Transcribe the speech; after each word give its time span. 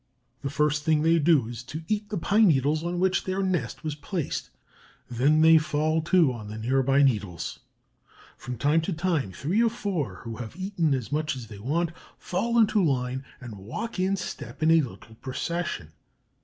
The 0.41 0.49
first 0.49 0.81
thing 0.83 1.03
they 1.03 1.19
do 1.19 1.47
is 1.47 1.61
to 1.65 1.83
eat 1.87 2.09
the 2.09 2.17
pine 2.17 2.47
needles 2.47 2.83
on 2.83 2.99
which 2.99 3.23
their 3.25 3.43
nest 3.43 3.83
was 3.83 3.93
placed; 3.93 4.49
then 5.11 5.41
they 5.41 5.59
fall 5.59 6.01
to 6.01 6.33
on 6.33 6.47
the 6.47 6.57
near 6.57 6.81
by 6.81 7.03
needles. 7.03 7.59
From 8.35 8.57
time 8.57 8.81
to 8.81 8.93
time, 8.93 9.31
three 9.31 9.61
or 9.61 9.69
four 9.69 10.21
who 10.23 10.37
have 10.37 10.55
eaten 10.55 10.95
as 10.95 11.11
much 11.11 11.35
as 11.35 11.45
they 11.49 11.59
want 11.59 11.91
fall 12.17 12.57
into 12.57 12.83
line 12.83 13.23
and 13.39 13.59
walk 13.59 13.99
in 13.99 14.15
step 14.15 14.63
in 14.63 14.71
a 14.71 14.81
little 14.81 15.13
procession. 15.21 15.91